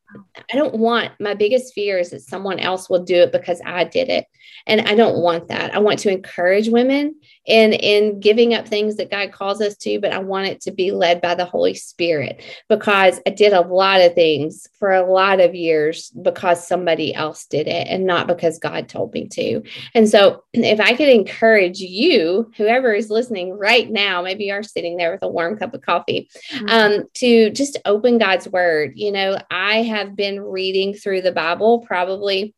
I 0.51 0.55
don't 0.55 0.75
want 0.75 1.11
my 1.19 1.33
biggest 1.33 1.73
fear 1.73 1.97
is 1.97 2.11
that 2.11 2.21
someone 2.21 2.59
else 2.59 2.89
will 2.89 3.03
do 3.03 3.15
it 3.15 3.31
because 3.31 3.61
I 3.65 3.83
did 3.83 4.09
it. 4.09 4.25
And 4.65 4.81
I 4.81 4.95
don't 4.95 5.21
want 5.21 5.49
that. 5.49 5.75
I 5.75 5.79
want 5.79 5.99
to 5.99 6.11
encourage 6.11 6.69
women 6.69 7.15
in 7.47 7.71
in 7.73 8.19
giving 8.19 8.53
up 8.53 8.67
things 8.67 8.97
that 8.97 9.09
God 9.09 9.31
calls 9.31 9.61
us 9.61 9.75
to, 9.77 9.99
but 9.99 10.11
I 10.11 10.19
want 10.19 10.47
it 10.47 10.61
to 10.61 10.71
be 10.71 10.91
led 10.91 11.21
by 11.21 11.33
the 11.33 11.45
Holy 11.45 11.73
Spirit 11.73 12.43
because 12.67 13.21
I 13.25 13.31
did 13.31 13.53
a 13.53 13.61
lot 13.61 14.01
of 14.01 14.13
things 14.13 14.67
for 14.77 14.91
a 14.91 15.09
lot 15.09 15.39
of 15.39 15.55
years 15.55 16.11
because 16.21 16.67
somebody 16.67 17.15
else 17.15 17.45
did 17.45 17.67
it 17.67 17.87
and 17.87 18.05
not 18.05 18.27
because 18.27 18.59
God 18.59 18.89
told 18.89 19.13
me 19.13 19.29
to. 19.29 19.63
And 19.95 20.09
so 20.09 20.43
if 20.53 20.81
I 20.81 20.93
could 20.93 21.09
encourage 21.09 21.79
you, 21.79 22.51
whoever 22.57 22.93
is 22.93 23.09
listening 23.09 23.57
right 23.57 23.89
now, 23.89 24.21
maybe 24.21 24.45
you're 24.45 24.61
sitting 24.61 24.97
there 24.97 25.13
with 25.13 25.23
a 25.23 25.29
warm 25.29 25.57
cup 25.57 25.73
of 25.73 25.81
coffee, 25.81 26.29
mm-hmm. 26.51 26.67
um, 26.67 27.05
to 27.15 27.49
just 27.51 27.77
open 27.85 28.17
God's 28.17 28.49
word. 28.49 28.91
You 28.95 29.13
know, 29.13 29.37
I 29.49 29.83
have 29.83 30.17
been 30.17 30.41
reading 30.41 30.93
through 30.93 31.21
the 31.21 31.31
Bible 31.31 31.85
probably 31.87 32.53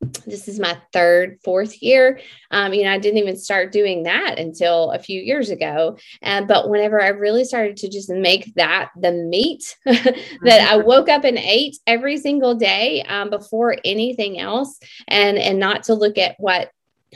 this 0.00 0.46
is 0.46 0.60
my 0.60 0.76
third, 0.92 1.38
fourth 1.42 1.82
year. 1.82 2.20
Um, 2.50 2.72
you 2.72 2.84
know, 2.84 2.92
I 2.92 2.98
didn't 2.98 3.18
even 3.18 3.36
start 3.36 3.72
doing 3.72 4.04
that 4.04 4.38
until 4.38 4.92
a 4.92 4.98
few 4.98 5.20
years 5.20 5.50
ago. 5.50 5.98
And 6.22 6.46
but 6.46 6.68
whenever 6.68 7.02
I 7.02 7.08
really 7.08 7.44
started 7.44 7.76
to 7.78 7.88
just 7.88 8.08
make 8.08 8.54
that 8.54 8.90
the 8.96 9.12
meat 9.12 9.76
that 9.84 10.14
I 10.46 10.76
mm-hmm. 10.76 10.86
woke 10.86 11.08
up 11.08 11.24
and 11.24 11.38
ate 11.38 11.78
every 11.86 12.16
single 12.16 12.54
day 12.54 13.02
um, 13.08 13.30
before 13.30 13.76
anything 13.84 14.38
else, 14.38 14.78
and 15.08 15.36
and 15.38 15.58
not 15.58 15.84
to 15.84 15.94
look 15.94 16.18
at 16.18 16.36
what 16.38 16.70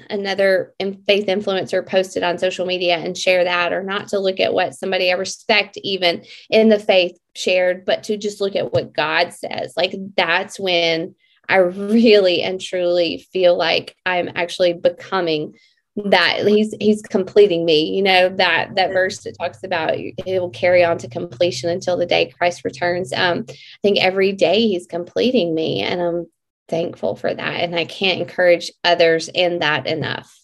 another 0.08 0.74
faith 1.06 1.26
influencer 1.26 1.86
posted 1.86 2.22
on 2.22 2.38
social 2.38 2.64
media 2.64 2.96
and 2.96 3.16
share 3.16 3.44
that 3.44 3.74
or 3.74 3.82
not 3.82 4.08
to 4.08 4.18
look 4.18 4.40
at 4.40 4.54
what 4.54 4.74
somebody 4.74 5.12
I 5.12 5.16
respect 5.16 5.76
even 5.82 6.24
in 6.48 6.70
the 6.70 6.78
faith 6.78 7.18
shared 7.34 7.84
but 7.84 8.02
to 8.04 8.16
just 8.16 8.40
look 8.40 8.56
at 8.56 8.72
what 8.72 8.94
God 8.94 9.34
says 9.34 9.74
like 9.76 9.94
that's 10.16 10.58
when 10.58 11.14
I 11.52 11.56
really 11.56 12.42
and 12.42 12.60
truly 12.60 13.26
feel 13.30 13.56
like 13.56 13.94
I'm 14.06 14.30
actually 14.34 14.72
becoming 14.72 15.54
that. 15.96 16.46
He's 16.46 16.74
he's 16.80 17.02
completing 17.02 17.66
me 17.66 17.94
you 17.94 18.02
know 18.02 18.30
that 18.30 18.74
that 18.76 18.92
verse 18.92 19.18
that 19.24 19.36
talks 19.38 19.62
about 19.62 19.94
it 19.94 20.14
will 20.40 20.50
carry 20.50 20.82
on 20.82 20.96
to 20.98 21.08
completion 21.08 21.68
until 21.68 21.98
the 21.98 22.06
day 22.06 22.32
christ 22.38 22.64
returns. 22.64 23.12
Um 23.12 23.44
i 23.50 23.54
think 23.82 23.98
every 23.98 24.32
day 24.32 24.66
he's 24.66 24.86
completing 24.86 25.54
me 25.54 25.82
and 25.82 26.00
i'm 26.00 26.26
thankful 26.68 27.16
for 27.16 27.34
that 27.34 27.60
and 27.60 27.76
i 27.76 27.84
can't 27.84 28.20
encourage 28.20 28.72
others 28.82 29.28
in 29.28 29.58
that 29.58 29.86
enough. 29.86 30.34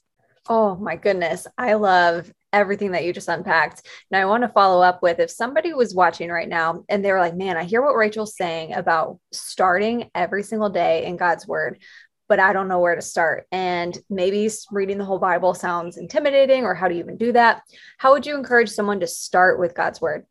Oh 0.51 0.77
my 0.77 0.97
goodness. 0.97 1.47
I 1.57 1.75
love 1.75 2.31
everything 2.53 2.93
that 2.93 3.05
you 3.05 3.13
just 3.13 3.29
unpacked. 3.29 3.87
Now, 4.11 4.21
I 4.21 4.25
want 4.25 4.43
to 4.43 4.49
follow 4.49 4.83
up 4.83 5.03
with 5.03 5.19
if 5.19 5.31
somebody 5.31 5.73
was 5.73 5.95
watching 5.95 6.31
right 6.31 6.49
now 6.49 6.85
and 6.89 7.05
they 7.05 7.13
were 7.13 7.21
like, 7.21 7.37
man, 7.37 7.57
I 7.57 7.65
hear 7.65 7.83
what 7.83 7.97
Rachel's 7.97 8.37
saying 8.37 8.75
about 8.75 9.19
starting 9.33 10.11
every 10.15 10.43
single 10.43 10.71
day 10.71 11.05
in 11.05 11.17
God's 11.17 11.47
word, 11.47 11.83
but 12.29 12.41
I 12.41 12.53
don't 12.53 12.69
know 12.69 12.81
where 12.81 12.95
to 12.95 13.03
start. 13.03 13.47
And 13.53 13.99
maybe 14.09 14.51
reading 14.71 14.99
the 14.99 15.05
whole 15.05 15.19
Bible 15.19 15.55
sounds 15.55 15.97
intimidating, 15.97 16.65
or 16.65 16.75
how 16.75 16.89
do 16.89 16.95
you 16.95 17.01
even 17.01 17.17
do 17.17 17.33
that? 17.33 17.63
How 17.99 18.13
would 18.13 18.27
you 18.27 18.37
encourage 18.37 18.71
someone 18.71 19.01
to 19.01 19.07
start 19.07 19.59
with 19.59 19.75
God's 19.75 20.01
word? 20.01 20.25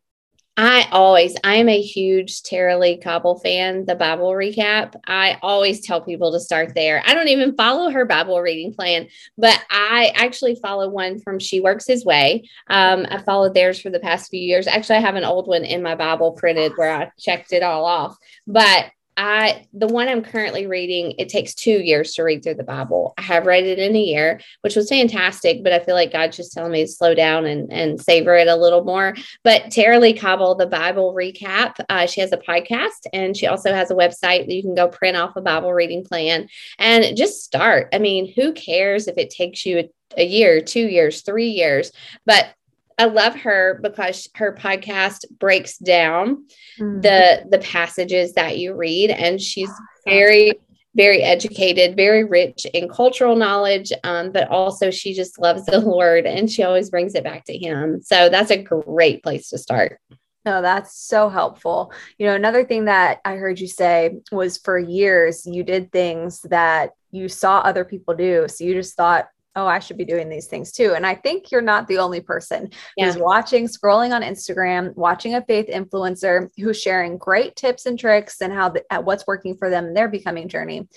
I 0.60 0.88
always, 0.90 1.36
I 1.44 1.54
am 1.54 1.68
a 1.68 1.80
huge 1.80 2.42
Tara 2.42 2.76
Leigh 2.76 2.96
Cobble 2.96 3.38
fan, 3.38 3.84
the 3.84 3.94
Bible 3.94 4.32
recap. 4.32 4.96
I 5.06 5.38
always 5.40 5.80
tell 5.80 6.00
people 6.00 6.32
to 6.32 6.40
start 6.40 6.74
there. 6.74 7.00
I 7.06 7.14
don't 7.14 7.28
even 7.28 7.54
follow 7.54 7.90
her 7.90 8.04
Bible 8.04 8.40
reading 8.40 8.74
plan, 8.74 9.06
but 9.36 9.56
I 9.70 10.10
actually 10.16 10.56
follow 10.56 10.88
one 10.88 11.20
from 11.20 11.38
She 11.38 11.60
Works 11.60 11.86
His 11.86 12.04
Way. 12.04 12.50
Um, 12.66 13.06
I 13.08 13.18
followed 13.18 13.54
theirs 13.54 13.80
for 13.80 13.90
the 13.90 14.00
past 14.00 14.32
few 14.32 14.40
years. 14.40 14.66
Actually, 14.66 14.96
I 14.96 15.02
have 15.02 15.14
an 15.14 15.22
old 15.22 15.46
one 15.46 15.64
in 15.64 15.80
my 15.80 15.94
Bible 15.94 16.32
printed 16.32 16.72
where 16.74 16.92
I 16.92 17.12
checked 17.20 17.52
it 17.52 17.62
all 17.62 17.84
off. 17.84 18.16
But 18.44 18.90
I 19.18 19.66
the 19.72 19.88
one 19.88 20.08
I'm 20.08 20.22
currently 20.22 20.68
reading, 20.68 21.14
it 21.18 21.28
takes 21.28 21.52
two 21.52 21.80
years 21.82 22.14
to 22.14 22.22
read 22.22 22.44
through 22.44 22.54
the 22.54 22.62
Bible. 22.62 23.14
I 23.18 23.22
have 23.22 23.46
read 23.46 23.64
it 23.64 23.80
in 23.80 23.96
a 23.96 24.00
year, 24.00 24.40
which 24.60 24.76
was 24.76 24.88
fantastic, 24.88 25.64
but 25.64 25.72
I 25.72 25.80
feel 25.80 25.96
like 25.96 26.12
God's 26.12 26.36
just 26.36 26.52
telling 26.52 26.70
me 26.70 26.84
to 26.84 26.88
slow 26.90 27.14
down 27.14 27.44
and, 27.44 27.70
and 27.72 28.00
savor 28.00 28.36
it 28.36 28.46
a 28.46 28.54
little 28.54 28.84
more. 28.84 29.16
But 29.42 29.72
Tara-Leigh 29.72 30.14
Cobble, 30.14 30.54
the 30.54 30.68
Bible 30.68 31.14
recap, 31.14 31.74
uh, 31.88 32.06
she 32.06 32.20
has 32.20 32.32
a 32.32 32.36
podcast 32.36 33.06
and 33.12 33.36
she 33.36 33.48
also 33.48 33.74
has 33.74 33.90
a 33.90 33.96
website 33.96 34.46
that 34.46 34.54
you 34.54 34.62
can 34.62 34.76
go 34.76 34.86
print 34.86 35.16
off 35.16 35.34
a 35.34 35.40
Bible 35.40 35.72
reading 35.72 36.04
plan 36.04 36.48
and 36.78 37.16
just 37.16 37.42
start. 37.42 37.88
I 37.92 37.98
mean, 37.98 38.32
who 38.32 38.52
cares 38.52 39.08
if 39.08 39.18
it 39.18 39.30
takes 39.30 39.66
you 39.66 39.78
a, 39.78 39.90
a 40.16 40.24
year, 40.24 40.60
two 40.60 40.86
years, 40.86 41.22
three 41.22 41.48
years, 41.48 41.90
but 42.24 42.54
I 42.98 43.04
love 43.04 43.34
her 43.36 43.78
because 43.82 44.28
her 44.34 44.54
podcast 44.54 45.24
breaks 45.38 45.78
down 45.78 46.46
mm-hmm. 46.78 47.00
the 47.00 47.46
the 47.50 47.58
passages 47.58 48.34
that 48.34 48.58
you 48.58 48.74
read, 48.74 49.10
and 49.10 49.40
she's 49.40 49.70
very 50.06 50.52
very 50.94 51.22
educated, 51.22 51.96
very 51.96 52.24
rich 52.24 52.66
in 52.74 52.88
cultural 52.88 53.36
knowledge, 53.36 53.92
um, 54.02 54.32
but 54.32 54.48
also 54.48 54.90
she 54.90 55.14
just 55.14 55.38
loves 55.38 55.64
the 55.66 55.78
Lord 55.94 56.26
and 56.26 56.50
she 56.50 56.64
always 56.64 56.90
brings 56.90 57.14
it 57.14 57.22
back 57.22 57.44
to 57.44 57.56
Him. 57.56 58.02
So 58.02 58.28
that's 58.28 58.50
a 58.50 58.60
great 58.60 59.22
place 59.22 59.50
to 59.50 59.58
start. 59.58 60.00
No, 60.44 60.60
that's 60.60 60.98
so 60.98 61.28
helpful. 61.28 61.92
You 62.18 62.26
know, 62.26 62.34
another 62.34 62.64
thing 62.64 62.86
that 62.86 63.20
I 63.24 63.34
heard 63.34 63.60
you 63.60 63.68
say 63.68 64.18
was 64.32 64.58
for 64.58 64.78
years 64.78 65.46
you 65.46 65.62
did 65.62 65.92
things 65.92 66.40
that 66.50 66.92
you 67.10 67.28
saw 67.28 67.58
other 67.58 67.84
people 67.84 68.14
do. 68.14 68.46
So 68.48 68.64
you 68.64 68.74
just 68.74 68.96
thought, 68.96 69.28
oh, 69.58 69.66
I 69.66 69.80
should 69.80 69.98
be 69.98 70.04
doing 70.04 70.28
these 70.28 70.46
things 70.46 70.70
too. 70.70 70.94
And 70.94 71.04
I 71.04 71.16
think 71.16 71.50
you're 71.50 71.60
not 71.60 71.88
the 71.88 71.98
only 71.98 72.20
person 72.20 72.70
yeah. 72.96 73.06
who's 73.06 73.18
watching, 73.18 73.66
scrolling 73.66 74.14
on 74.14 74.22
Instagram, 74.22 74.94
watching 74.94 75.34
a 75.34 75.44
faith 75.44 75.66
influencer 75.66 76.48
who's 76.56 76.80
sharing 76.80 77.18
great 77.18 77.56
tips 77.56 77.84
and 77.86 77.98
tricks 77.98 78.40
and 78.40 78.52
how 78.52 78.68
the, 78.68 78.84
at 78.92 79.04
what's 79.04 79.26
working 79.26 79.56
for 79.56 79.68
them 79.68 79.86
in 79.86 79.94
their 79.94 80.08
becoming 80.08 80.48
journey. 80.48 80.88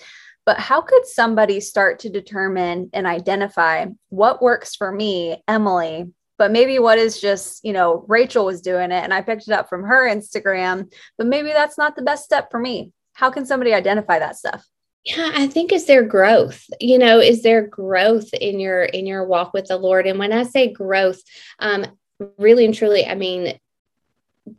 But 0.46 0.58
how 0.58 0.80
could 0.80 1.06
somebody 1.06 1.60
start 1.60 1.98
to 2.00 2.08
determine 2.08 2.90
and 2.92 3.06
identify 3.06 3.86
what 4.08 4.42
works 4.42 4.74
for 4.74 4.92
me, 4.92 5.42
Emily, 5.46 6.06
but 6.38 6.50
maybe 6.50 6.78
what 6.78 6.98
is 6.98 7.20
just, 7.20 7.64
you 7.64 7.72
know, 7.72 8.04
Rachel 8.08 8.44
was 8.44 8.60
doing 8.60 8.90
it 8.90 9.04
and 9.04 9.14
I 9.14 9.22
picked 9.22 9.46
it 9.48 9.52
up 9.52 9.68
from 9.68 9.84
her 9.84 10.08
Instagram, 10.08 10.92
but 11.18 11.26
maybe 11.26 11.50
that's 11.50 11.78
not 11.78 11.94
the 11.94 12.02
best 12.02 12.24
step 12.24 12.48
for 12.50 12.58
me. 12.58 12.92
How 13.14 13.30
can 13.30 13.44
somebody 13.44 13.74
identify 13.74 14.18
that 14.18 14.36
stuff? 14.36 14.64
Yeah 15.04 15.32
i 15.34 15.46
think 15.46 15.72
is 15.72 15.86
there 15.86 16.02
growth 16.02 16.64
you 16.80 16.98
know 16.98 17.18
is 17.18 17.42
there 17.42 17.66
growth 17.66 18.32
in 18.34 18.60
your 18.60 18.82
in 18.84 19.06
your 19.06 19.24
walk 19.24 19.52
with 19.52 19.66
the 19.66 19.76
lord? 19.76 20.06
And 20.06 20.18
when 20.18 20.32
i 20.32 20.44
say 20.44 20.72
growth 20.72 21.20
um 21.58 21.86
really 22.38 22.64
and 22.64 22.74
truly 22.74 23.06
i 23.06 23.14
mean 23.14 23.58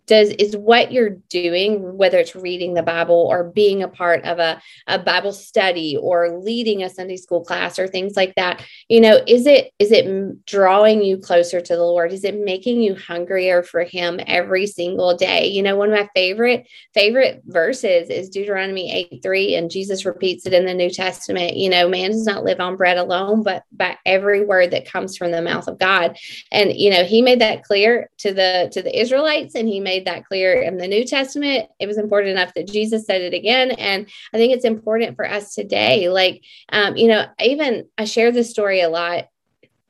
does 0.08 0.30
is 0.30 0.56
what 0.56 0.92
you're 0.92 1.18
doing 1.30 1.98
whether 1.98 2.18
it's 2.18 2.36
reading 2.36 2.74
the 2.74 2.84
bible 2.84 3.28
or 3.30 3.44
being 3.44 3.84
a 3.84 3.88
part 3.88 4.24
of 4.24 4.40
a, 4.40 4.62
a 4.88 4.98
bible 4.98 5.34
study 5.34 5.98
or 5.98 6.40
leading 6.40 6.84
a 6.84 6.90
sunday 6.90 7.18
school 7.18 7.44
class 7.44 7.78
or 7.78 7.88
things 7.88 8.16
like 8.16 8.34
that 8.36 8.64
you 8.88 9.02
know 9.02 9.20
is 9.28 9.46
it 9.46 9.72
is 9.80 9.92
it 9.92 10.46
drawing 10.46 11.04
you 11.04 11.18
closer 11.18 11.62
to 11.62 11.76
the 11.76 11.84
lord? 11.84 12.12
Is 12.12 12.24
it 12.24 12.40
making 12.40 12.82
you 12.82 12.96
hungrier 12.96 13.64
for 13.64 13.84
him 13.84 14.20
every 14.28 14.68
single 14.68 15.16
day? 15.16 15.48
You 15.48 15.64
know 15.64 15.76
one 15.76 15.92
of 15.92 16.00
my 16.00 16.10
favorite 16.14 16.68
favorite 16.94 17.42
verses 17.46 18.10
is 18.10 18.30
deuteronomy 18.30 19.10
8 19.12 19.24
3 19.24 19.56
and 19.56 19.72
jesus 19.72 20.06
repeats 20.06 20.46
it 20.46 20.54
in 20.54 20.66
the 20.66 20.74
new 20.74 20.90
testament 20.90 21.56
you 21.56 21.70
know 21.70 21.88
man 21.88 22.12
does 22.12 22.26
not 22.26 22.44
live 22.44 22.60
on 22.60 22.76
bread 22.76 22.98
alone 22.98 23.44
but 23.44 23.64
by 23.72 23.98
every 24.06 24.46
word 24.46 24.72
that 24.72 24.90
comes 24.90 25.18
from 25.18 25.32
the 25.32 25.42
mouth 25.42 25.68
of 25.68 25.80
god. 25.80 26.18
And 26.52 26.74
you 26.74 26.90
know 26.90 27.04
he 27.04 27.22
made 27.22 27.42
that 27.42 27.64
clear 27.64 28.10
to 28.20 28.34
the 28.34 28.70
to 28.74 28.82
the 28.82 29.00
israelites 29.00 29.56
and 29.56 29.68
he 29.68 29.73
made 29.80 30.06
that 30.06 30.26
clear 30.26 30.62
in 30.62 30.78
the 30.78 30.88
New 30.88 31.06
Testament. 31.06 31.70
It 31.80 31.88
was 31.88 31.98
important 31.98 32.32
enough 32.32 32.54
that 32.54 32.68
Jesus 32.68 33.06
said 33.06 33.22
it 33.22 33.34
again. 33.34 33.72
And 33.72 34.08
I 34.34 34.38
think 34.38 34.54
it's 34.54 34.66
important 34.66 35.16
for 35.16 35.30
us 35.30 35.54
today. 35.54 36.10
Like, 36.10 36.44
um, 36.70 36.96
you 36.98 37.08
know, 37.08 37.26
even 37.40 37.88
I 37.98 38.06
share 38.06 38.32
this 38.32 38.50
story 38.50 38.82
a 38.82 38.90
lot. 38.90 39.28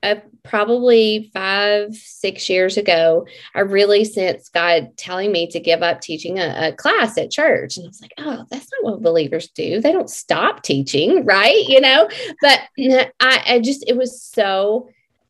Uh, 0.01 0.15
probably 0.43 1.31
five, 1.33 1.95
six 1.95 2.49
years 2.49 2.75
ago, 2.75 3.25
I 3.55 3.61
really 3.61 4.03
sensed 4.03 4.51
God 4.51 4.89
telling 4.97 5.31
me 5.31 5.47
to 5.47 5.61
give 5.61 5.81
up 5.81 6.01
teaching 6.01 6.39
a, 6.39 6.67
a, 6.67 6.73
class 6.73 7.17
at 7.17 7.31
church. 7.31 7.77
And 7.77 7.85
I 7.85 7.87
was 7.87 8.01
like, 8.01 8.13
oh, 8.17 8.45
that's 8.51 8.69
not 8.73 8.83
what 8.83 9.01
believers 9.01 9.47
do. 9.47 9.79
They 9.79 9.93
don't 9.93 10.09
stop 10.09 10.61
teaching, 10.61 11.23
right? 11.23 11.63
You 11.69 11.79
know, 11.79 12.09
but 12.41 12.59
I, 12.77 13.43
I 13.47 13.59
just, 13.63 13.85
it 13.87 13.95
was 13.95 14.21
so 14.21 14.89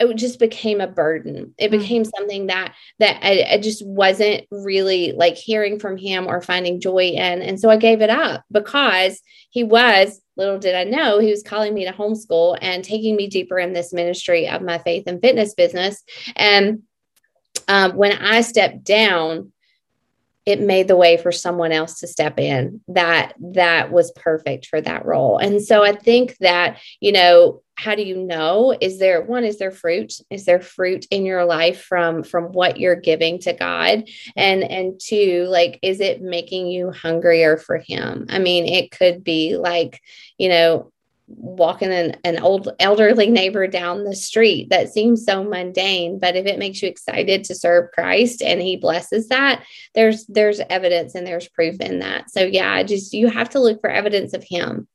it 0.09 0.17
just 0.17 0.39
became 0.39 0.81
a 0.81 0.87
burden. 0.87 1.53
It 1.57 1.69
mm. 1.69 1.79
became 1.79 2.03
something 2.03 2.47
that 2.47 2.73
that 2.99 3.19
I, 3.23 3.53
I, 3.53 3.57
just 3.57 3.85
wasn't 3.85 4.45
really 4.51 5.13
like 5.13 5.35
hearing 5.35 5.79
from 5.79 5.97
him 5.97 6.27
or 6.27 6.41
finding 6.41 6.81
joy 6.81 7.05
in. 7.05 7.41
And 7.41 7.59
so 7.59 7.69
I 7.69 7.77
gave 7.77 8.01
it 8.01 8.09
up 8.09 8.43
because 8.51 9.21
he 9.49 9.63
was, 9.63 10.21
little 10.35 10.59
did 10.59 10.75
I 10.75 10.83
know, 10.83 11.19
he 11.19 11.29
was 11.29 11.43
calling 11.43 11.73
me 11.73 11.85
to 11.85 11.93
homeschool 11.93 12.57
and 12.61 12.83
taking 12.83 13.15
me 13.15 13.27
deeper 13.27 13.57
in 13.57 13.73
this 13.73 13.93
ministry 13.93 14.49
of 14.49 14.61
my 14.61 14.79
faith 14.79 15.03
and 15.07 15.21
fitness 15.21 15.53
business. 15.53 16.03
And 16.35 16.83
um, 17.67 17.95
when 17.95 18.11
I 18.11 18.41
stepped 18.41 18.83
down, 18.83 19.52
it 20.45 20.59
made 20.59 20.87
the 20.87 20.97
way 20.97 21.17
for 21.17 21.31
someone 21.31 21.71
else 21.71 21.99
to 21.99 22.07
step 22.07 22.39
in. 22.39 22.81
That 22.87 23.33
that 23.39 23.91
was 23.91 24.11
perfect 24.11 24.67
for 24.67 24.81
that 24.81 25.05
role. 25.05 25.37
And 25.37 25.61
so 25.61 25.83
i 25.83 25.93
think 25.93 26.37
that 26.39 26.79
you 26.99 27.11
know 27.11 27.61
how 27.75 27.95
do 27.95 28.03
you 28.03 28.15
know? 28.15 28.75
Is 28.79 28.99
there 28.99 29.21
one 29.21 29.43
is 29.43 29.57
there 29.57 29.71
fruit? 29.71 30.13
Is 30.29 30.45
there 30.45 30.59
fruit 30.61 31.07
in 31.09 31.25
your 31.25 31.43
life 31.43 31.81
from 31.81 32.23
from 32.23 32.51
what 32.51 32.79
you're 32.79 32.95
giving 32.95 33.39
to 33.39 33.53
god? 33.53 34.07
And 34.35 34.63
and 34.63 34.99
two 34.99 35.45
like 35.49 35.79
is 35.81 35.99
it 35.99 36.21
making 36.21 36.67
you 36.67 36.91
hungrier 36.91 37.57
for 37.57 37.77
him? 37.77 38.27
I 38.29 38.39
mean 38.39 38.67
it 38.67 38.91
could 38.91 39.23
be 39.23 39.57
like 39.57 40.01
you 40.37 40.49
know 40.49 40.92
walking 41.27 41.91
an, 41.91 42.17
an 42.23 42.39
old 42.39 42.69
elderly 42.79 43.29
neighbor 43.29 43.65
down 43.65 44.03
the 44.03 44.15
street 44.15 44.69
that 44.69 44.91
seems 44.91 45.25
so 45.25 45.43
mundane 45.43 46.19
but 46.19 46.35
if 46.35 46.45
it 46.45 46.59
makes 46.59 46.81
you 46.81 46.89
excited 46.89 47.43
to 47.43 47.55
serve 47.55 47.89
christ 47.93 48.41
and 48.41 48.61
he 48.61 48.75
blesses 48.75 49.29
that 49.29 49.63
there's 49.95 50.25
there's 50.27 50.59
evidence 50.69 51.15
and 51.15 51.25
there's 51.25 51.47
proof 51.49 51.79
in 51.79 51.99
that 51.99 52.29
so 52.29 52.41
yeah 52.43 52.83
just 52.83 53.13
you 53.13 53.29
have 53.29 53.49
to 53.49 53.59
look 53.59 53.79
for 53.79 53.89
evidence 53.89 54.33
of 54.33 54.43
him 54.43 54.87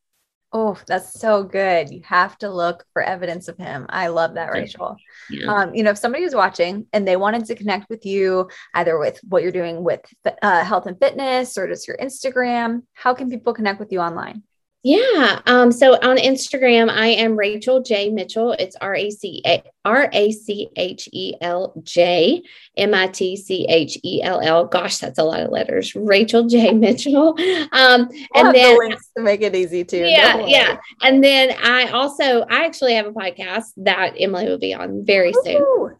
Oh, 0.50 0.78
that's 0.86 1.20
so 1.20 1.42
good. 1.42 1.90
You 1.90 2.00
have 2.04 2.38
to 2.38 2.50
look 2.50 2.86
for 2.94 3.02
evidence 3.02 3.48
of 3.48 3.58
him. 3.58 3.84
I 3.90 4.08
love 4.08 4.34
that, 4.34 4.50
Rachel. 4.50 4.96
Yeah. 5.28 5.52
Um, 5.52 5.74
you 5.74 5.82
know, 5.82 5.90
if 5.90 5.98
somebody 5.98 6.24
was 6.24 6.34
watching 6.34 6.86
and 6.94 7.06
they 7.06 7.16
wanted 7.16 7.44
to 7.46 7.54
connect 7.54 7.90
with 7.90 8.06
you, 8.06 8.48
either 8.72 8.98
with 8.98 9.20
what 9.28 9.42
you're 9.42 9.52
doing 9.52 9.84
with 9.84 10.00
uh, 10.40 10.64
health 10.64 10.86
and 10.86 10.98
fitness 10.98 11.58
or 11.58 11.68
just 11.68 11.86
your 11.86 11.98
Instagram, 11.98 12.82
how 12.94 13.12
can 13.12 13.28
people 13.28 13.52
connect 13.52 13.78
with 13.78 13.92
you 13.92 14.00
online? 14.00 14.42
Yeah. 14.84 15.40
Um, 15.46 15.72
so 15.72 15.94
on 15.94 16.18
Instagram, 16.18 16.88
I 16.88 17.08
am 17.08 17.36
Rachel 17.36 17.82
J. 17.82 18.10
Mitchell. 18.10 18.52
It's 18.52 18.76
R 18.76 18.94
A 18.94 19.10
C 19.10 19.42
A 19.44 19.62
R 19.84 20.08
A 20.12 20.30
C 20.30 20.68
H 20.76 21.08
E 21.12 21.34
L 21.40 21.72
J 21.82 22.42
M 22.76 22.94
I 22.94 23.08
T 23.08 23.36
C 23.36 23.66
H 23.68 23.98
E 24.04 24.22
L 24.22 24.40
L. 24.40 24.66
Gosh, 24.66 24.98
that's 24.98 25.18
a 25.18 25.24
lot 25.24 25.40
of 25.40 25.50
letters. 25.50 25.96
Rachel 25.96 26.46
J. 26.46 26.72
Mitchell. 26.72 27.30
Um, 27.72 28.08
and 28.34 28.54
then 28.54 28.74
the 28.74 28.76
links 28.78 29.10
to 29.16 29.22
make 29.22 29.40
it 29.40 29.56
easy 29.56 29.84
too. 29.84 30.04
Yeah, 30.04 30.34
no 30.34 30.46
yeah. 30.46 30.76
And 31.02 31.22
then 31.24 31.56
I 31.60 31.88
also 31.90 32.42
I 32.48 32.64
actually 32.64 32.94
have 32.94 33.06
a 33.06 33.12
podcast 33.12 33.72
that 33.78 34.14
Emily 34.16 34.46
will 34.46 34.58
be 34.58 34.74
on 34.74 35.04
very 35.04 35.30
Ooh. 35.30 35.42
soon 35.44 35.97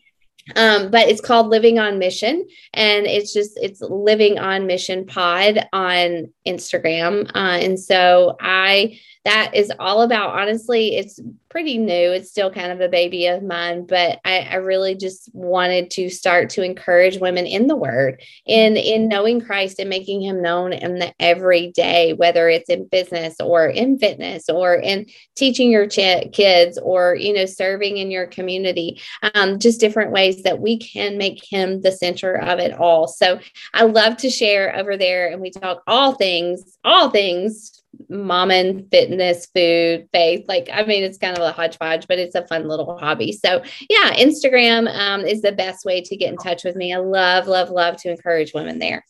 um, 0.57 0.91
but 0.91 1.09
it's 1.09 1.21
called 1.21 1.49
living 1.49 1.79
on 1.79 1.99
mission 1.99 2.47
and 2.75 3.07
it's 3.07 3.33
just 3.33 3.59
it's 3.61 3.81
living 3.81 4.39
on 4.39 4.67
mission 4.67 5.07
pod 5.07 5.67
on 5.73 6.33
instagram. 6.47 7.29
Uh, 7.35 7.59
and 7.61 7.79
so 7.79 8.37
i 8.41 8.99
that 9.25 9.51
is 9.55 9.71
all 9.79 10.03
about 10.03 10.31
honestly 10.31 10.97
it's 10.97 11.21
pretty 11.51 11.79
new. 11.79 12.13
It's 12.13 12.31
still 12.31 12.51
kind 12.51 12.71
of 12.71 12.81
a 12.81 12.89
baby 12.89 13.27
of 13.27 13.43
mine 13.43 13.87
but 13.87 14.21
I, 14.25 14.41
I, 14.41 14.55
really 14.57 14.95
just 14.95 15.31
wanted 15.33 15.91
to 15.93 16.11
start 16.11 16.51
to 16.51 16.63
encourage 16.63 17.19
women 17.19 17.47
in 17.47 17.67
the 17.67 17.77
word 17.77 18.23
in 18.45 18.77
in 18.77 19.09
knowing 19.09 19.41
christ 19.41 19.79
and 19.79 19.89
making 19.89 20.21
him 20.21 20.43
known 20.43 20.73
in 20.73 20.99
the 20.99 21.13
everyday 21.19 22.13
whether 22.13 22.49
it's 22.49 22.69
in 22.69 22.87
business 22.89 23.37
or 23.41 23.67
in 23.67 23.99
fitness 23.99 24.49
or 24.49 24.75
in 24.75 25.07
teaching 25.37 25.71
your 25.71 25.87
ch- 25.87 26.31
kids 26.33 26.79
or 26.79 27.15
you 27.15 27.33
know 27.33 27.47
serving 27.47 27.97
in 27.97 28.11
your 28.11 28.27
community 28.27 29.01
um, 29.35 29.59
just 29.59 29.81
different 29.81 30.13
ways 30.39 30.45
that 30.45 30.61
we 30.61 30.79
can 30.79 31.19
make 31.19 31.45
him 31.45 31.81
the 31.83 31.93
center 31.93 32.35
of 32.35 32.59
it 32.59 32.73
all 32.79 33.07
so 33.07 33.39
i 33.75 33.83
love 33.83 34.17
to 34.17 34.31
share 34.31 34.75
over 34.77 34.97
there 34.97 35.31
and 35.31 35.41
we 35.41 35.51
talk 35.51 35.83
all 35.87 36.15
things 36.15 36.79
all 36.85 37.11
things 37.11 37.75
mom 38.11 38.51
and 38.51 38.89
fitness, 38.91 39.47
food, 39.47 40.09
faith. 40.13 40.45
Like, 40.47 40.69
I 40.73 40.85
mean, 40.85 41.03
it's 41.03 41.19
kind 41.19 41.37
of 41.37 41.43
a 41.43 41.53
hodgepodge, 41.53 42.07
but 42.07 42.19
it's 42.19 42.35
a 42.35 42.47
fun 42.47 42.69
little 42.69 42.97
hobby. 42.99 43.33
So, 43.33 43.63
yeah, 43.89 44.15
Instagram 44.15 44.95
um, 44.95 45.23
is 45.23 45.41
the 45.41 45.53
best 45.53 45.85
way 45.85 46.03
to 46.03 46.17
get 46.17 46.31
in 46.31 46.37
touch 46.37 46.65
with 46.65 46.77
me. 46.77 46.95
I 46.95 46.99
love, 46.99 47.49
love, 47.49 47.71
love 47.71 47.97
to 48.03 48.11
encourage 48.11 48.53
women 48.55 48.79
there. 48.79 49.05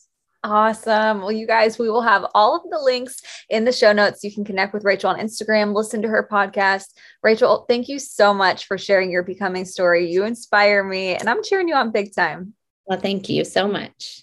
Awesome. 0.45 1.19
Well, 1.19 1.33
you 1.33 1.47
guys, 1.47 1.79
we 1.79 1.91
will 1.91 2.03
have 2.03 2.25
all 2.33 2.57
of 2.57 2.63
the 2.71 2.79
links 2.79 3.21
in 3.51 3.65
the 3.65 3.73
show 3.73 3.93
notes. 3.93 4.23
You 4.23 4.33
can 4.33 4.45
connect 4.45 4.73
with 4.73 4.85
Rachel 4.85 5.11
on 5.11 5.19
Instagram, 5.19 5.75
listen 5.75 6.01
to 6.03 6.09
her 6.09 6.29
podcast. 6.31 6.87
Rachel, 7.23 7.65
thank 7.69 7.89
you 7.89 7.99
so 7.99 8.33
much 8.33 8.67
for 8.67 8.79
sharing 8.79 9.11
your 9.11 9.25
becoming 9.25 9.65
story. 9.65 10.11
You 10.11 10.25
inspire 10.25 10.85
me, 10.85 11.17
and 11.17 11.29
I'm 11.29 11.43
cheering 11.43 11.69
you 11.69 11.75
on 11.75 11.91
big 11.91 12.15
time. 12.15 12.55
Well, 12.87 13.01
thank 13.01 13.29
you 13.29 13.45
so 13.45 13.67
much. 13.67 14.23